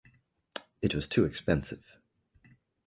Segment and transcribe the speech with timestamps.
[0.81, 1.99] It was too expensive.